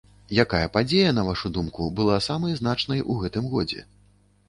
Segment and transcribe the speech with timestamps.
[0.43, 3.91] Якая падзея, на вашу думку, была самай значнай у гэтым годзе?